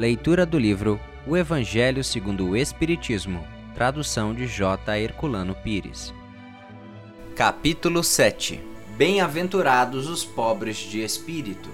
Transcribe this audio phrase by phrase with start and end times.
[0.00, 4.98] Leitura do livro O Evangelho segundo o Espiritismo, tradução de J.
[4.98, 6.14] Herculano Pires.
[7.36, 8.62] Capítulo 7
[8.96, 11.68] Bem-aventurados os pobres de espírito.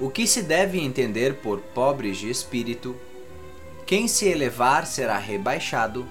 [0.00, 2.96] O que se deve entender por pobres de espírito?
[3.84, 6.06] Quem se elevar será rebaixado.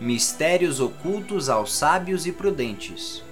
[0.00, 3.22] Mistérios ocultos aos sábios e prudentes.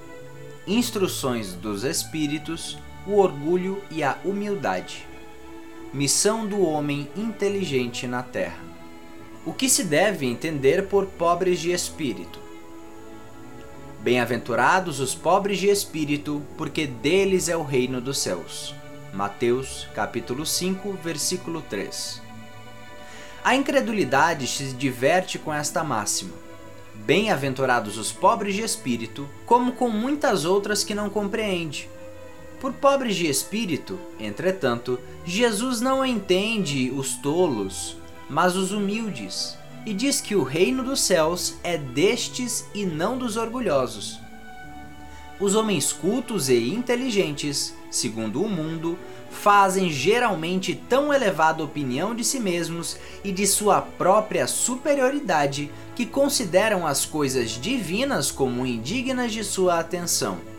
[0.66, 2.77] Instruções dos espíritos,
[3.07, 5.13] o orgulho e a humildade
[5.95, 8.58] missão do homem inteligente na terra.
[9.46, 12.41] O que se deve entender por pobres de espírito?
[14.00, 18.74] Bem-aventurados os pobres de espírito, porque deles é o reino dos céus.
[19.12, 22.20] Mateus, capítulo 5, versículo 3.
[23.45, 26.34] A incredulidade se diverte com esta máxima.
[26.92, 31.88] Bem-aventurados os pobres de espírito, como com muitas outras que não compreende
[32.64, 37.95] por pobres de espírito, entretanto, Jesus não entende os tolos,
[38.27, 43.36] mas os humildes, e diz que o reino dos céus é destes e não dos
[43.36, 44.19] orgulhosos.
[45.39, 48.98] Os homens cultos e inteligentes, segundo o mundo,
[49.30, 56.86] fazem geralmente tão elevada opinião de si mesmos e de sua própria superioridade que consideram
[56.86, 60.53] as coisas divinas como indignas de sua atenção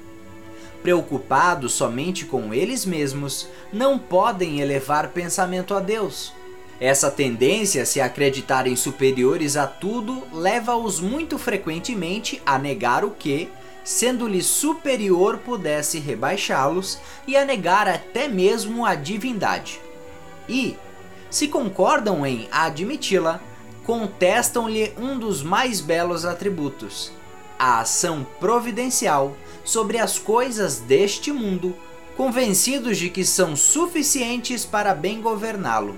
[0.85, 6.31] preocupados somente com eles mesmos, não podem elevar pensamento a Deus.
[6.79, 13.49] Essa tendência a se acreditarem superiores a tudo leva-os muito frequentemente a negar o que,
[13.83, 19.81] sendo-lhe superior, pudesse rebaixá-los e a negar até mesmo a divindade.
[20.47, 20.77] E,
[21.31, 23.41] se concordam em admiti-la,
[23.83, 27.11] contestam-lhe um dos mais belos atributos,
[27.57, 31.75] a ação providencial sobre as coisas deste mundo,
[32.15, 35.97] convencidos de que são suficientes para bem governá-lo.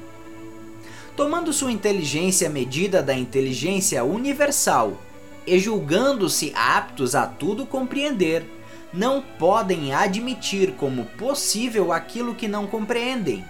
[1.15, 4.97] Tomando sua inteligência medida da inteligência universal
[5.45, 8.45] e julgando-se aptos a tudo compreender,
[8.93, 13.43] não podem admitir como possível aquilo que não compreendem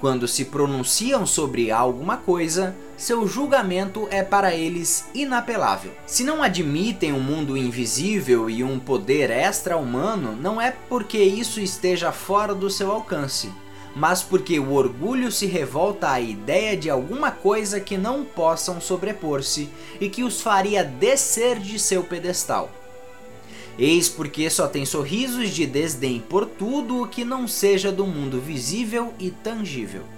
[0.00, 5.92] quando se pronunciam sobre alguma coisa, seu julgamento é para eles inapelável.
[6.06, 12.10] Se não admitem um mundo invisível e um poder extra-humano, não é porque isso esteja
[12.10, 13.50] fora do seu alcance,
[13.94, 19.68] mas porque o orgulho se revolta à ideia de alguma coisa que não possam sobrepor-se
[20.00, 22.70] e que os faria descer de seu pedestal.
[23.78, 28.40] Eis porque só tem sorrisos de desdém por tudo o que não seja do mundo
[28.40, 30.15] visível e tangível.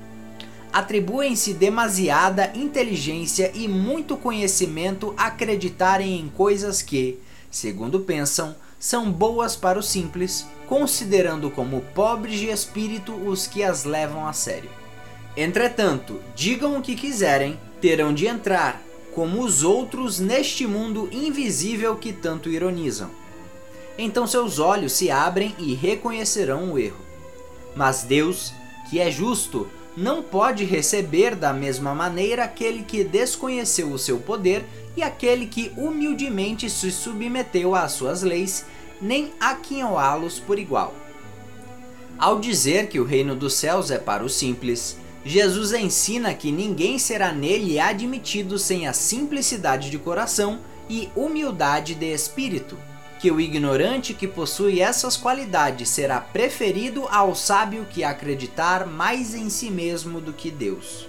[0.79, 7.19] Atribuem-se demasiada inteligência e muito conhecimento acreditarem em coisas que,
[7.51, 13.83] segundo pensam, são boas para o simples, considerando como pobres de espírito os que as
[13.83, 14.71] levam a sério.
[15.37, 18.81] Entretanto, digam o que quiserem, terão de entrar,
[19.15, 23.11] como os outros, neste mundo invisível que tanto ironizam
[23.99, 27.05] então seus olhos se abrem e reconhecerão o erro.
[27.75, 28.53] Mas Deus,
[28.89, 34.65] que é justo, não pode receber da mesma maneira aquele que desconheceu o seu poder
[34.97, 38.65] e aquele que humildemente se submeteu às suas leis,
[39.01, 40.95] nem aquinhoá-los por igual.
[42.19, 46.99] Ao dizer que o reino dos céus é para os simples, Jesus ensina que ninguém
[46.99, 52.77] será nele admitido sem a simplicidade de coração e humildade de espírito
[53.19, 59.51] que o ignorante que possui essas qualidades será preferido ao sábio que acreditar mais em
[59.51, 61.09] si mesmo do que Deus.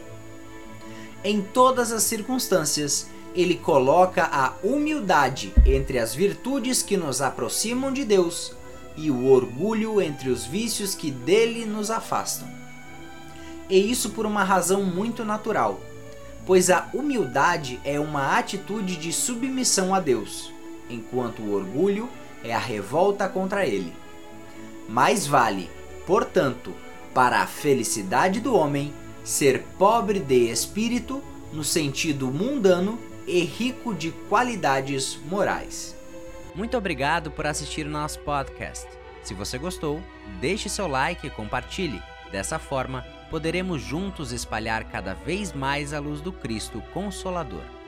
[1.24, 8.04] Em todas as circunstâncias, ele coloca a humildade entre as virtudes que nos aproximam de
[8.04, 8.54] Deus
[8.98, 12.48] e o orgulho entre os vícios que dele nos afastam.
[13.70, 15.80] E isso por uma razão muito natural,
[16.44, 20.52] pois a humildade é uma atitude de submissão a Deus
[20.90, 22.10] enquanto o orgulho
[22.44, 23.94] é a revolta contra ele.
[24.88, 25.70] Mais vale,
[26.06, 26.74] portanto,
[27.14, 31.22] para a felicidade do homem ser pobre de espírito
[31.54, 35.96] no sentido mundano e rico de qualidades morais.
[36.56, 38.88] Muito obrigado por assistir o nosso podcast.
[39.22, 40.02] Se você gostou,
[40.42, 42.02] deixe seu like e compartilhe.
[42.32, 47.79] Dessa forma, poderemos juntos espalhar cada vez mais a luz do Cristo Consolador.